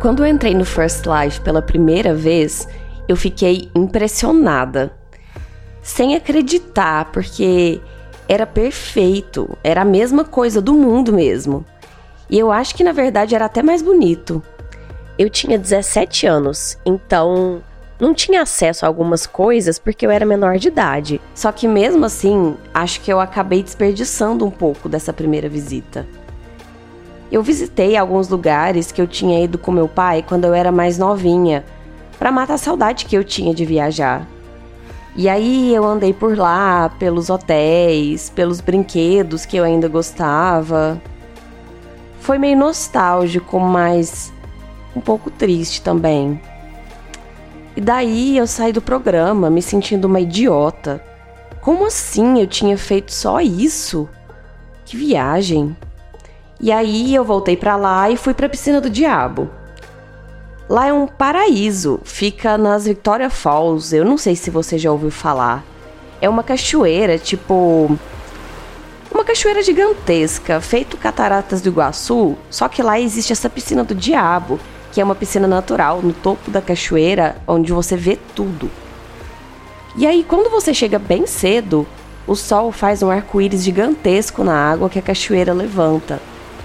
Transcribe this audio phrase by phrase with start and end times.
[0.00, 2.66] Quando eu entrei no First Life pela primeira vez,
[3.06, 4.90] eu fiquei impressionada.
[5.82, 7.82] Sem acreditar, porque
[8.26, 11.66] era perfeito, era a mesma coisa do mundo mesmo.
[12.30, 14.42] E eu acho que na verdade era até mais bonito.
[15.18, 17.60] Eu tinha 17 anos, então
[18.00, 21.20] não tinha acesso a algumas coisas porque eu era menor de idade.
[21.34, 26.06] Só que mesmo assim, acho que eu acabei desperdiçando um pouco dessa primeira visita.
[27.30, 30.98] Eu visitei alguns lugares que eu tinha ido com meu pai quando eu era mais
[30.98, 31.64] novinha,
[32.18, 34.26] para matar a saudade que eu tinha de viajar.
[35.14, 41.00] E aí eu andei por lá, pelos hotéis, pelos brinquedos que eu ainda gostava.
[42.20, 44.32] Foi meio nostálgico, mas
[44.94, 46.40] um pouco triste também.
[47.76, 51.02] E daí eu saí do programa me sentindo uma idiota.
[51.60, 54.08] Como assim eu tinha feito só isso?
[54.84, 55.76] Que viagem!
[56.62, 59.48] E aí eu voltei para lá e fui para a piscina do diabo.
[60.68, 63.96] Lá é um paraíso, fica nas Victoria Falls.
[63.96, 65.64] Eu não sei se você já ouviu falar.
[66.20, 67.98] É uma cachoeira, tipo
[69.10, 74.60] uma cachoeira gigantesca, feito cataratas do Iguaçu, só que lá existe essa piscina do diabo,
[74.92, 78.70] que é uma piscina natural no topo da cachoeira, onde você vê tudo.
[79.96, 81.86] E aí, quando você chega bem cedo,
[82.26, 86.20] o sol faz um arco-íris gigantesco na água que a cachoeira levanta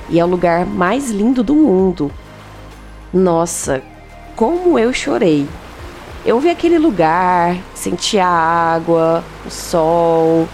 [0.10, 2.12] e é o lugar mais lindo do mundo.
[3.14, 3.82] Nossa,
[4.36, 5.48] como eu chorei!
[6.26, 10.48] Eu vi aquele lugar, senti a água, o sol.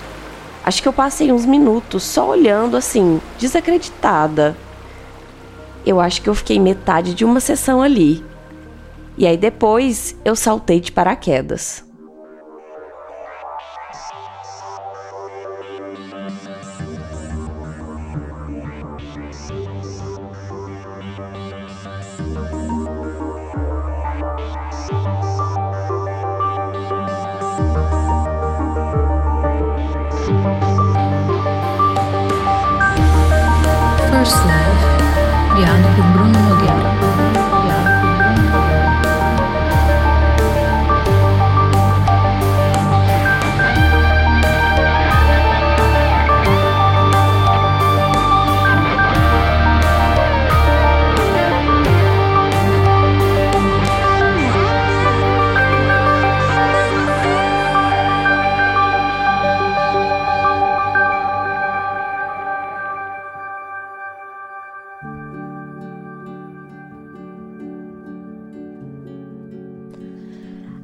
[0.64, 4.56] Acho que eu passei uns minutos só olhando assim, desacreditada.
[5.86, 8.24] Eu acho que eu fiquei metade de uma sessão ali.
[9.18, 11.84] E aí depois eu saltei de paraquedas.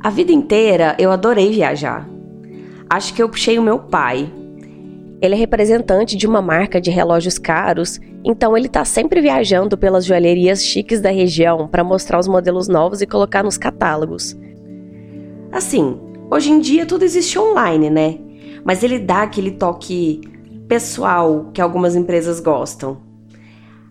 [0.08, 2.08] A vida inteira eu adorei viajar.
[2.90, 4.32] Acho que eu puxei o meu pai.
[5.22, 10.06] Ele é representante de uma marca de relógios caros, então ele tá sempre viajando pelas
[10.06, 14.34] joalherias chiques da região para mostrar os modelos novos e colocar nos catálogos.
[15.52, 16.00] Assim,
[16.32, 18.18] hoje em dia tudo existe online, né?
[18.64, 20.22] Mas ele dá aquele toque
[20.70, 23.00] pessoal que algumas empresas gostam.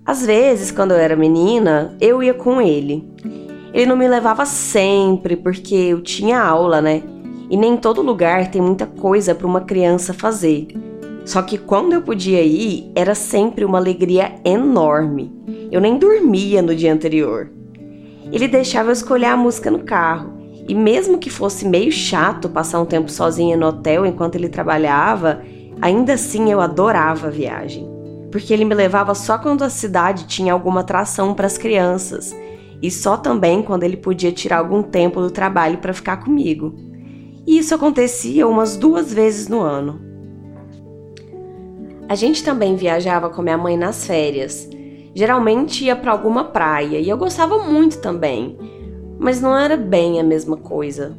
[0.03, 3.05] Às vezes, quando eu era menina, eu ia com ele.
[3.77, 7.03] Ele não me levava sempre porque eu tinha aula, né?
[7.51, 10.69] E nem todo lugar tem muita coisa para uma criança fazer.
[11.27, 15.31] Só que quando eu podia ir, era sempre uma alegria enorme.
[15.71, 17.51] Eu nem dormia no dia anterior.
[18.33, 20.33] Ele deixava eu escolher a música no carro.
[20.67, 25.43] E mesmo que fosse meio chato passar um tempo sozinha no hotel enquanto ele trabalhava,
[25.83, 27.87] ainda assim eu adorava a viagem.
[28.33, 32.35] Porque ele me levava só quando a cidade tinha alguma atração para as crianças
[32.83, 36.75] e só também quando ele podia tirar algum tempo do trabalho para ficar comigo.
[37.47, 40.01] E isso acontecia umas duas vezes no ano.
[42.09, 44.69] A gente também viajava com minha mãe nas férias.
[45.15, 48.59] Geralmente ia para alguma praia e eu gostava muito também,
[49.19, 51.17] mas não era bem a mesma coisa.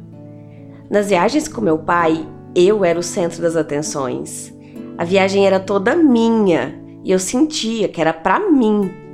[0.88, 4.54] Nas viagens com meu pai, eu era o centro das atenções.
[4.96, 9.07] A viagem era toda minha e eu sentia que era para mim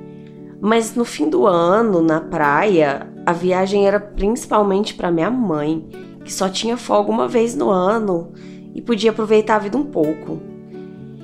[0.60, 5.88] mas no fim do ano, na praia, a viagem era principalmente para minha mãe,
[6.24, 8.32] que só tinha folga uma vez no ano
[8.74, 10.40] e podia aproveitar a vida um pouco.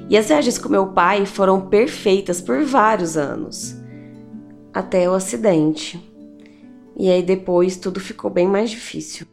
[0.08, 3.76] E as viagens com meu pai foram perfeitas por vários anos,
[4.72, 5.98] até o acidente.
[6.96, 9.26] E aí depois tudo ficou bem mais difícil.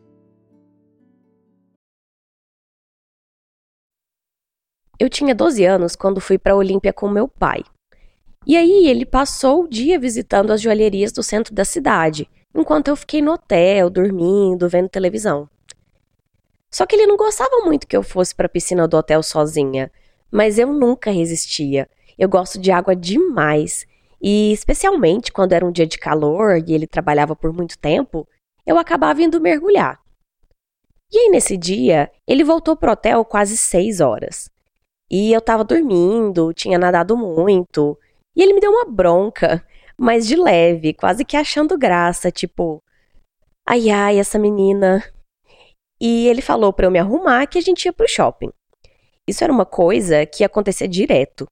[4.99, 7.63] Eu tinha 12 anos quando fui para a Olímpia com meu pai.
[8.47, 12.95] E aí ele passou o dia visitando as joalherias do centro da cidade, enquanto eu
[12.95, 15.49] fiquei no hotel, dormindo, vendo televisão.
[16.71, 19.91] Só que ele não gostava muito que eu fosse para a piscina do hotel sozinha,
[20.31, 21.89] mas eu nunca resistia.
[22.17, 23.85] Eu gosto de água demais
[24.21, 28.27] E especialmente quando era um dia de calor e ele trabalhava por muito tempo,
[28.65, 29.99] eu acabava indo mergulhar.
[31.11, 34.49] E aí, nesse dia, ele voltou pro hotel quase seis horas.
[35.09, 37.97] E eu tava dormindo, tinha nadado muito,
[38.37, 39.65] e ele me deu uma bronca,
[39.97, 42.83] mas de leve, quase que achando graça, tipo,
[43.67, 45.03] ai ai, essa menina.
[45.99, 48.51] E ele falou para eu me arrumar que a gente ia pro shopping.
[49.27, 51.47] Isso era uma coisa que acontecia direto.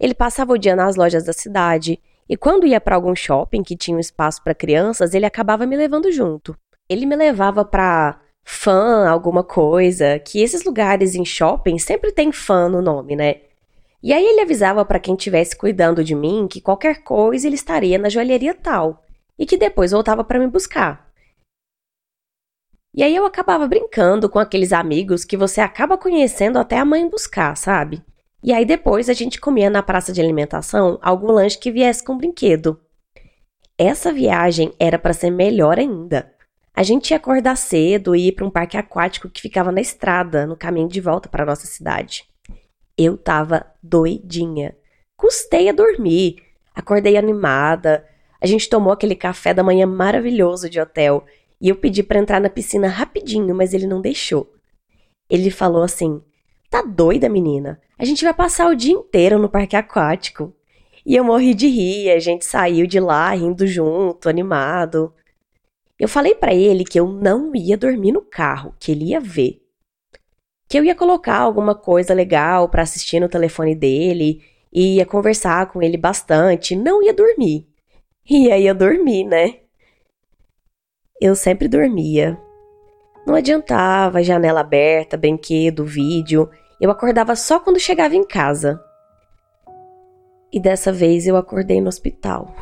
[0.00, 3.76] Ele passava o dia nas lojas da cidade, e quando ia para algum shopping que
[3.76, 6.56] tinha um espaço para crianças, ele acabava me levando junto.
[6.88, 12.66] Ele me levava para fã, alguma coisa, que esses lugares em shopping sempre tem fã
[12.66, 13.42] no nome, né?
[14.02, 17.98] E aí ele avisava para quem estivesse cuidando de mim que qualquer coisa ele estaria
[17.98, 19.04] na joalheria tal
[19.38, 21.10] e que depois voltava para me buscar.
[22.94, 27.08] E aí eu acabava brincando com aqueles amigos que você acaba conhecendo até a mãe
[27.08, 28.02] buscar, sabe?
[28.42, 32.16] E aí depois a gente comia na praça de alimentação algum lanche que viesse com
[32.16, 32.80] brinquedo.
[33.78, 36.34] Essa viagem era para ser melhor ainda.
[36.74, 40.46] A gente ia acordar cedo e ir para um parque aquático que ficava na estrada,
[40.46, 42.29] no caminho de volta para nossa cidade.
[43.02, 44.76] Eu tava doidinha.
[45.16, 46.36] Custei a dormir.
[46.74, 48.06] Acordei animada.
[48.38, 51.24] A gente tomou aquele café da manhã maravilhoso de hotel
[51.58, 54.52] e eu pedi para entrar na piscina rapidinho, mas ele não deixou.
[55.30, 56.20] Ele falou assim:
[56.68, 57.80] Tá doida, menina?
[57.98, 60.54] A gente vai passar o dia inteiro no parque aquático.
[61.06, 65.14] E eu morri de rir, a gente saiu de lá rindo junto, animado.
[65.98, 69.62] Eu falei para ele que eu não ia dormir no carro, que ele ia ver.
[70.70, 74.40] Que eu ia colocar alguma coisa legal para assistir no telefone dele,
[74.72, 77.66] e ia conversar com ele bastante, não ia dormir.
[78.28, 79.56] E aí eu dormi, né?
[81.20, 82.38] Eu sempre dormia.
[83.26, 86.48] Não adiantava, janela aberta, brinquedo, vídeo.
[86.80, 88.80] Eu acordava só quando chegava em casa.
[90.52, 92.54] E dessa vez eu acordei no hospital.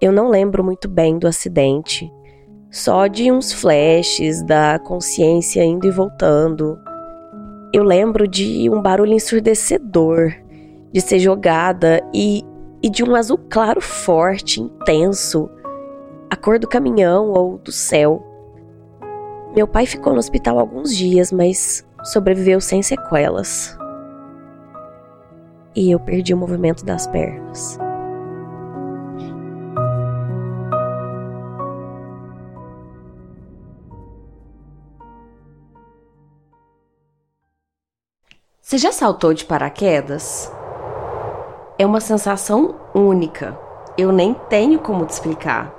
[0.00, 2.12] Eu não lembro muito bem do acidente,
[2.74, 6.76] só de uns flashes da consciência indo e voltando.
[7.72, 10.34] Eu lembro de um barulho ensurdecedor,
[10.92, 12.42] de ser jogada e,
[12.82, 15.48] e de um azul claro forte, intenso,
[16.28, 18.20] a cor do caminhão ou do céu.
[19.54, 23.78] Meu pai ficou no hospital alguns dias, mas sobreviveu sem sequelas.
[25.76, 27.78] E eu perdi o movimento das pernas.
[38.66, 40.50] Você já saltou de paraquedas?
[41.78, 43.58] É uma sensação única.
[43.94, 45.70] Eu nem tenho como te explicar.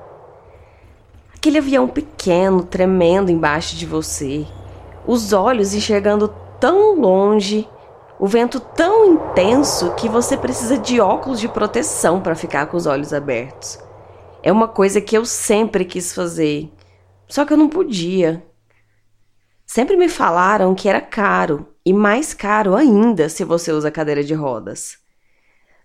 [1.34, 4.46] Aquele avião pequeno, tremendo embaixo de você,
[5.04, 7.68] os olhos enxergando tão longe,
[8.20, 12.86] o vento tão intenso que você precisa de óculos de proteção para ficar com os
[12.86, 13.80] olhos abertos.
[14.44, 16.72] É uma coisa que eu sempre quis fazer,
[17.28, 18.46] só que eu não podia.
[19.76, 24.34] Sempre me falaram que era caro e mais caro ainda se você usa cadeira de
[24.34, 25.00] rodas.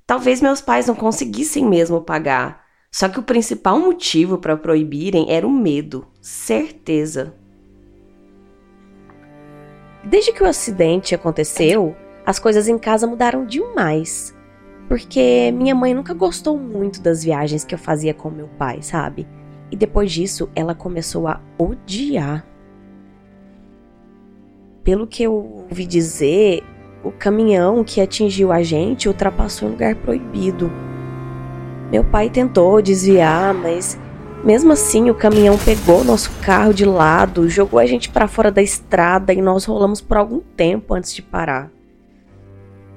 [0.06, 5.44] Talvez meus pais não conseguissem mesmo pagar, só que o principal motivo para proibirem era
[5.44, 7.34] o medo, certeza.
[10.04, 14.32] Desde que o acidente aconteceu, as coisas em casa mudaram demais.
[14.88, 19.26] Porque minha mãe nunca gostou muito das viagens que eu fazia com meu pai, sabe?
[19.68, 22.48] E depois disso, ela começou a odiar
[24.82, 26.62] pelo que eu ouvi dizer,
[27.02, 30.70] o caminhão que atingiu a gente ultrapassou um lugar proibido.
[31.90, 33.98] Meu pai tentou desviar, mas
[34.44, 38.62] mesmo assim o caminhão pegou nosso carro de lado, jogou a gente para fora da
[38.62, 41.70] estrada e nós rolamos por algum tempo antes de parar.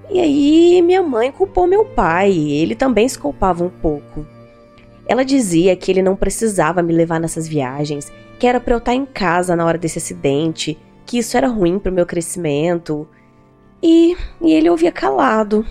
[0.09, 4.25] E aí minha mãe culpou meu pai, ele também se culpava um pouco.
[5.07, 8.93] Ela dizia que ele não precisava me levar nessas viagens, que era para eu estar
[8.93, 10.77] em casa na hora desse acidente,
[11.13, 13.07] que isso era ruim para o meu crescimento.
[13.83, 15.63] E, e ele ouvia calado.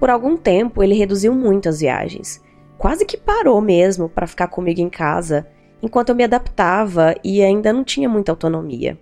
[0.00, 2.42] Por algum tempo, ele reduziu muito as viagens.
[2.76, 5.46] Quase que parou mesmo para ficar comigo em casa,
[5.80, 8.98] enquanto eu me adaptava e ainda não tinha muita autonomia.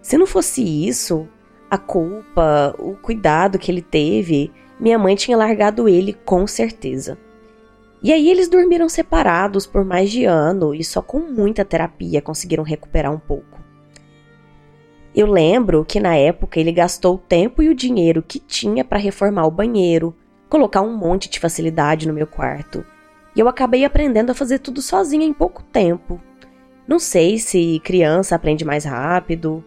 [0.00, 1.28] Se não fosse isso,
[1.70, 4.50] a culpa, o cuidado que ele teve,
[4.80, 7.18] minha mãe tinha largado ele com certeza.
[8.02, 12.64] E aí eles dormiram separados por mais de ano e só com muita terapia conseguiram
[12.64, 13.53] recuperar um pouco.
[15.14, 18.98] Eu lembro que na época ele gastou o tempo e o dinheiro que tinha para
[18.98, 20.14] reformar o banheiro,
[20.48, 22.84] colocar um monte de facilidade no meu quarto.
[23.36, 26.20] E eu acabei aprendendo a fazer tudo sozinha em pouco tempo.
[26.86, 29.64] Não sei se criança aprende mais rápido,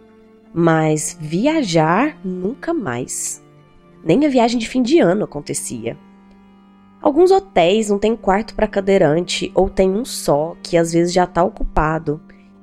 [0.52, 3.42] mas viajar nunca mais.
[4.04, 5.96] Nem a viagem de fim de ano acontecia.
[7.00, 11.24] Alguns hotéis não têm quarto para cadeirante ou tem um só, que às vezes já
[11.24, 12.20] está ocupado.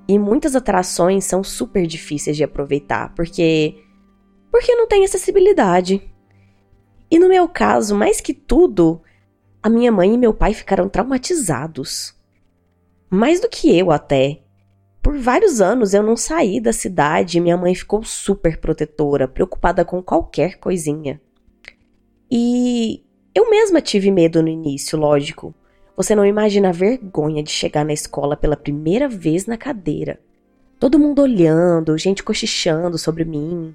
[0.07, 3.81] E muitas atrações são super difíceis de aproveitar, porque
[4.51, 6.01] porque não tem acessibilidade.
[7.11, 9.01] E no meu caso, mais que tudo,
[9.61, 12.15] a minha mãe e meu pai ficaram traumatizados.
[13.09, 14.41] Mais do que eu até.
[15.01, 19.83] Por vários anos eu não saí da cidade e minha mãe ficou super protetora, preocupada
[19.83, 21.21] com qualquer coisinha.
[22.31, 25.53] E eu mesma tive medo no início, lógico.
[25.97, 30.19] Você não imagina a vergonha de chegar na escola pela primeira vez na cadeira.
[30.77, 33.73] Todo mundo olhando, gente cochichando sobre mim.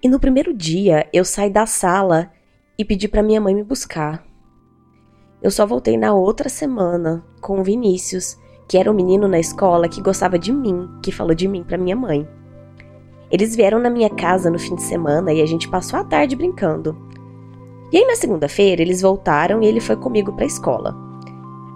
[0.00, 2.30] E no primeiro dia eu saí da sala
[2.78, 4.24] e pedi para minha mãe me buscar.
[5.42, 9.88] Eu só voltei na outra semana com o Vinícius, que era um menino na escola
[9.88, 12.28] que gostava de mim, que falou de mim para minha mãe.
[13.28, 16.36] Eles vieram na minha casa no fim de semana e a gente passou a tarde
[16.36, 16.96] brincando.
[17.92, 21.07] E aí na segunda-feira eles voltaram e ele foi comigo para a escola.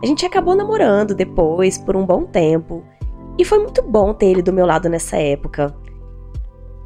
[0.03, 2.83] A gente acabou namorando depois por um bom tempo
[3.39, 5.75] e foi muito bom ter ele do meu lado nessa época.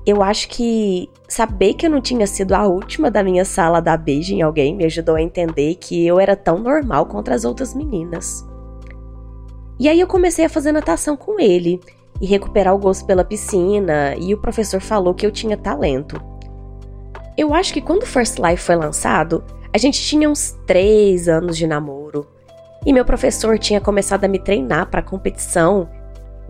[0.05, 3.81] Eu acho que saber que eu não tinha sido a última da minha sala a
[3.81, 7.45] dar beijo em alguém me ajudou a entender que eu era tão normal contra as
[7.45, 8.47] outras meninas.
[9.81, 11.81] E aí eu comecei a fazer natação com ele
[12.21, 16.21] e recuperar o gosto pela piscina, e o professor falou que eu tinha talento.
[17.37, 21.67] Eu acho que quando First Life foi lançado, a gente tinha uns 3 anos de
[21.67, 22.27] namoro.
[22.87, 25.89] E meu professor tinha começado a me treinar para competição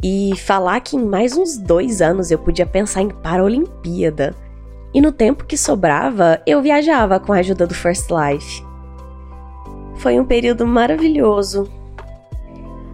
[0.05, 4.35] e falar que em mais uns dois anos eu podia pensar em Paralimpíada.
[4.93, 8.63] E no tempo que sobrava, eu viajava com a ajuda do First Life.
[9.97, 11.73] Foi um período maravilhoso.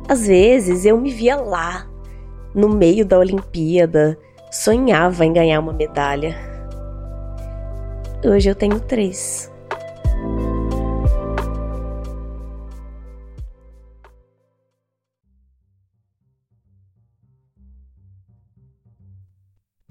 [0.09, 1.89] Às vezes eu me via lá,
[2.55, 4.17] no meio da Olimpíada,
[4.53, 6.37] sonhava em ganhar uma medalha.
[8.25, 9.52] Hoje eu tenho três.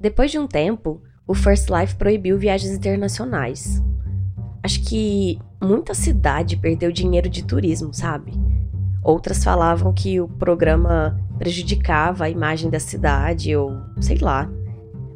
[0.01, 3.81] Depois de um tempo, o First Life proibiu viagens internacionais.
[4.63, 8.33] Acho que muita cidade perdeu dinheiro de turismo, sabe?
[9.03, 14.49] Outras falavam que o programa prejudicava a imagem da cidade, ou sei lá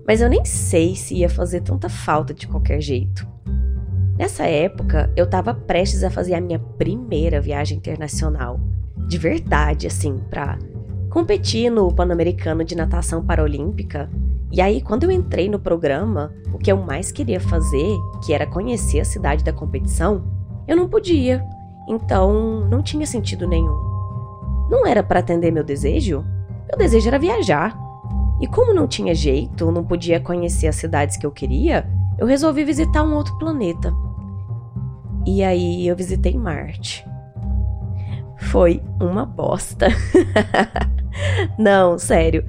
[0.07, 3.27] mas eu nem sei se ia fazer tanta falta de qualquer jeito.
[4.17, 8.59] Nessa época, eu estava prestes a fazer a minha primeira viagem internacional,
[9.07, 10.57] de verdade, assim, para
[11.09, 14.09] competir no Pan-Americano de Natação Paralímpica.
[14.51, 18.45] E aí, quando eu entrei no programa, o que eu mais queria fazer, que era
[18.45, 20.23] conhecer a cidade da competição,
[20.67, 21.43] eu não podia.
[21.87, 23.75] Então, não tinha sentido nenhum.
[24.69, 26.23] Não era para atender meu desejo?
[26.67, 27.77] Meu desejo era viajar.
[28.41, 31.87] E como não tinha jeito, não podia conhecer as cidades que eu queria,
[32.17, 33.93] eu resolvi visitar um outro planeta.
[35.25, 37.05] E aí eu visitei Marte.
[38.37, 39.87] Foi uma bosta.
[41.57, 42.45] não, sério.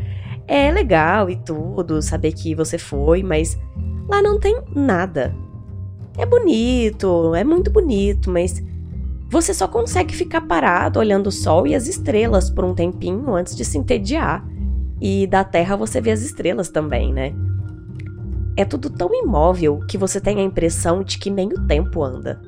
[0.47, 3.59] É legal e tudo saber que você foi, mas
[4.09, 5.35] lá não tem nada.
[6.17, 8.63] É bonito, é muito bonito, mas
[9.29, 13.57] você só consegue ficar parado olhando o sol e as estrelas por um tempinho antes
[13.57, 14.47] de se entediar.
[15.01, 17.35] E da Terra você vê as estrelas também, né?
[18.57, 22.41] É tudo tão imóvel que você tem a impressão de que nem o tempo anda.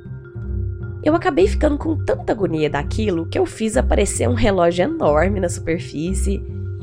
[1.04, 5.48] Eu acabei ficando com tanta agonia daquilo que eu fiz aparecer um relógio enorme na
[5.48, 6.42] superfície.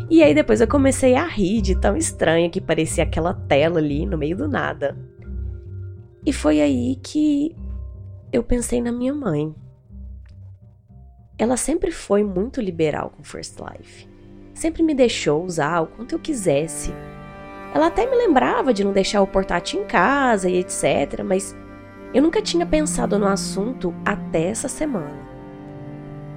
[0.10, 4.06] E aí depois eu comecei a rir de tão estranho que parecia aquela tela ali
[4.06, 4.98] no meio do nada.
[6.26, 7.56] E foi aí que
[8.32, 9.54] eu pensei na minha mãe.
[11.38, 14.16] Ela sempre foi muito liberal com First Life
[14.56, 16.92] sempre me deixou usar o quanto eu quisesse.
[17.74, 21.56] Ela até me lembrava de não deixar o portátil em casa e etc, mas
[22.14, 25.35] eu nunca tinha pensado no assunto até essa semana.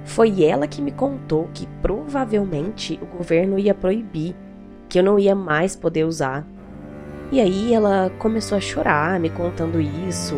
[0.03, 4.35] Foi ela que me contou que provavelmente o governo ia proibir,
[4.87, 6.45] que eu não ia mais poder usar.
[7.31, 10.35] E aí ela começou a chorar, me contando isso.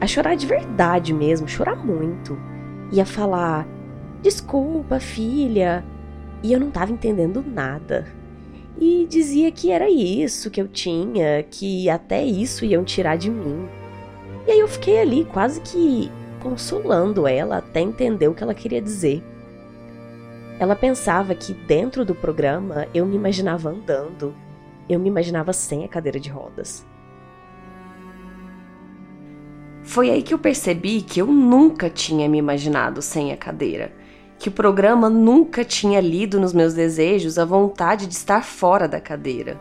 [0.00, 2.38] A chorar de verdade mesmo, chorar muito.
[2.92, 3.66] Ia falar:
[4.22, 5.84] Desculpa, filha,
[6.42, 8.06] e eu não estava entendendo nada.
[8.78, 13.66] E dizia que era isso que eu tinha, que até isso iam tirar de mim.
[14.46, 18.80] E aí eu fiquei ali quase que consolando ela até entender o que ela queria
[18.80, 19.22] dizer.
[20.58, 24.34] Ela pensava que dentro do programa eu me imaginava andando,
[24.88, 26.86] eu me imaginava sem a cadeira de rodas.
[29.82, 33.92] Foi aí que eu percebi que eu nunca tinha me imaginado sem a cadeira
[34.40, 38.98] que o programa nunca tinha lido nos meus desejos a vontade de estar fora da
[38.98, 39.60] cadeira.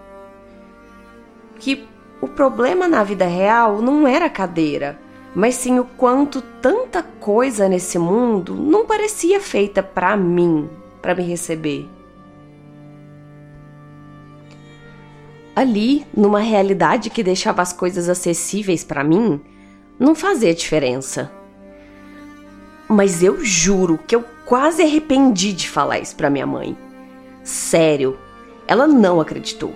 [1.59, 1.85] Que
[2.21, 4.97] o problema na vida real não era a cadeira,
[5.35, 10.69] mas sim o quanto tanta coisa nesse mundo não parecia feita para mim,
[11.01, 11.87] para me receber.
[15.55, 19.41] Ali, numa realidade que deixava as coisas acessíveis para mim,
[19.99, 21.31] não fazia diferença.
[22.87, 26.77] Mas eu juro que eu quase arrependi de falar isso para minha mãe.
[27.43, 28.17] Sério,
[28.67, 29.73] ela não acreditou.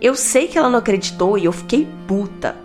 [0.00, 2.63] Eu sei que ela não acreditou e eu fiquei puta.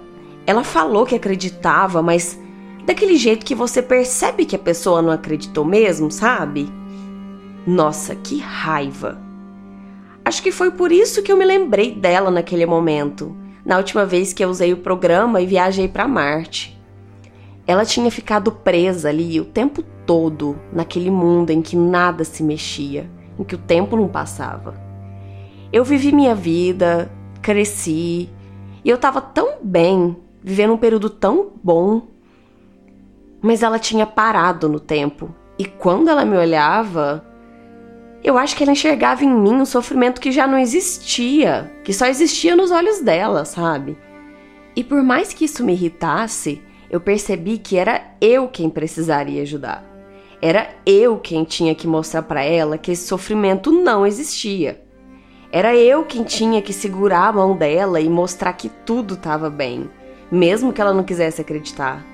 [0.50, 2.36] Ela falou que acreditava, mas
[2.84, 6.68] daquele jeito que você percebe que a pessoa não acreditou mesmo, sabe?
[7.68, 9.22] Nossa, que raiva.
[10.26, 14.34] Acho que foi por isso que eu me lembrei dela naquele momento, na última vez
[14.34, 16.76] que eu usei o programa e viajei para Marte.
[17.68, 23.08] Ela tinha ficado presa ali o tempo todo, naquele mundo em que nada se mexia,
[23.38, 24.74] em que o tempo não passava.
[25.72, 27.08] Eu vivi minha vida,
[27.40, 28.32] cresci.
[28.84, 32.08] E eu tava tão bem, vivendo um período tão bom.
[33.42, 35.34] Mas ela tinha parado no tempo.
[35.58, 37.26] E quando ela me olhava,
[38.24, 42.06] eu acho que ela enxergava em mim um sofrimento que já não existia, que só
[42.06, 43.98] existia nos olhos dela, sabe?
[44.76, 49.86] E por mais que isso me irritasse, eu percebi que era eu quem precisaria ajudar.
[50.42, 54.82] Era eu quem tinha que mostrar para ela que esse sofrimento não existia.
[55.52, 59.90] Era eu quem tinha que segurar a mão dela e mostrar que tudo estava bem,
[60.32, 62.06] mesmo que ela não quisesse acreditar.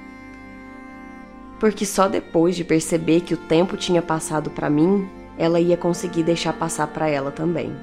[1.60, 5.08] Porque só depois de perceber que o tempo tinha passado para mim,
[5.38, 7.74] ela ia conseguir deixar passar para ela também.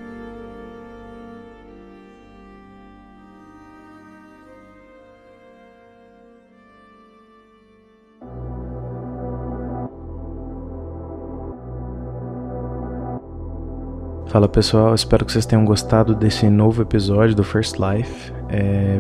[14.33, 18.33] Fala pessoal, espero que vocês tenham gostado desse novo episódio do First Life.
[18.49, 18.99] É,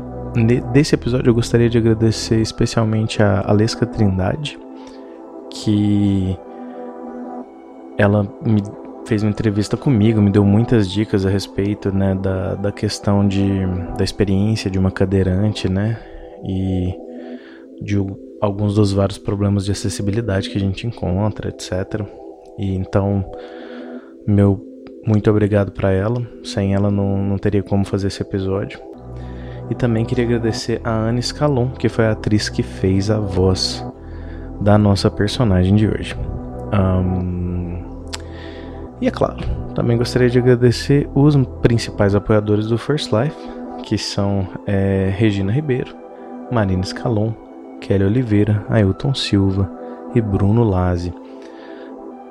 [0.72, 4.58] desse episódio eu gostaria de agradecer especialmente a Alesca Trindade,
[5.50, 6.36] que
[7.98, 8.62] ela me
[9.06, 13.66] fez uma entrevista comigo, me deu muitas dicas a respeito né, da, da questão de,
[13.96, 15.98] da experiência de uma cadeirante, né?
[16.44, 16.94] E
[17.80, 17.96] de
[18.40, 22.02] alguns dos vários problemas de acessibilidade que a gente encontra, etc.
[22.58, 23.24] E então,
[24.26, 24.72] meu
[25.06, 26.24] muito obrigado para ela.
[26.44, 28.80] Sem ela não, não teria como fazer esse episódio.
[29.72, 33.82] E também queria agradecer a Anne Scalon, que foi a atriz que fez a voz
[34.60, 36.14] da nossa personagem de hoje.
[36.74, 37.82] Um...
[39.00, 39.38] E é claro,
[39.74, 43.34] também gostaria de agradecer os principais apoiadores do First Life,
[43.82, 45.96] que são é, Regina Ribeiro,
[46.50, 47.32] Marina Scalon,
[47.80, 49.72] Kelly Oliveira, Ailton Silva
[50.14, 51.14] e Bruno Lazzi.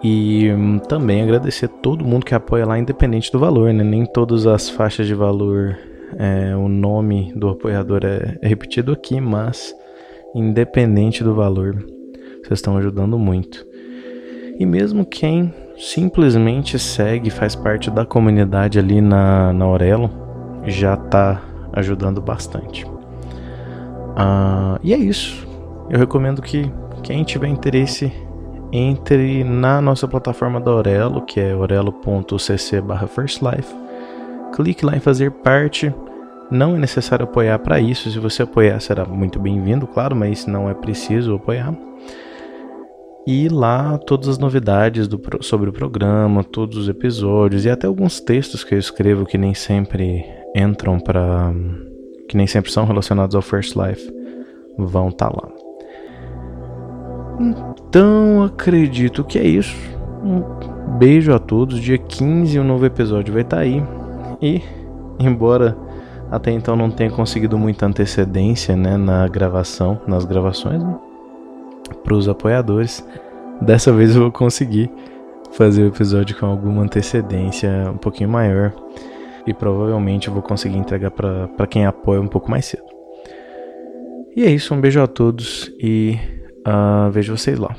[0.03, 3.83] E hum, também agradecer a todo mundo que apoia lá, independente do valor, né?
[3.83, 5.75] Nem todas as faixas de valor,
[6.17, 9.75] é, o nome do apoiador é, é repetido aqui, mas
[10.33, 11.75] independente do valor,
[12.43, 13.65] vocês estão ajudando muito.
[14.59, 20.09] E mesmo quem simplesmente segue, faz parte da comunidade ali na, na Aurelo,
[20.65, 21.41] já está
[21.73, 22.85] ajudando bastante.
[24.15, 25.47] Ah, e é isso.
[25.89, 26.71] Eu recomendo que
[27.03, 28.11] quem tiver interesse
[28.71, 33.75] entre na nossa plataforma da Aurelo, que é orelo.cc firstlife.
[34.53, 35.93] Clique lá em fazer parte.
[36.49, 38.09] Não é necessário apoiar para isso.
[38.11, 41.73] Se você apoiar, será muito bem-vindo, claro, mas não é preciso apoiar.
[43.25, 48.19] E lá todas as novidades do, sobre o programa, todos os episódios e até alguns
[48.19, 51.53] textos que eu escrevo que nem sempre entram para.
[52.27, 54.11] que nem sempre são relacionados ao First Life
[54.77, 55.51] vão estar tá lá.
[57.87, 59.75] Então acredito que é isso.
[60.23, 61.79] Um beijo a todos.
[61.79, 63.83] Dia 15 o um novo episódio vai estar tá aí.
[64.41, 64.61] E
[65.19, 65.77] embora
[66.29, 70.97] até então não tenha conseguido muita antecedência né, na gravação, nas gravações, né,
[72.03, 73.05] para os apoiadores,
[73.61, 74.89] dessa vez eu vou conseguir
[75.51, 78.73] fazer o episódio com alguma antecedência um pouquinho maior
[79.45, 82.85] e provavelmente eu vou conseguir entregar para quem apoia um pouco mais cedo.
[84.33, 86.17] E é isso, um beijo a todos e
[86.67, 87.75] Uh, vejo vocês lá.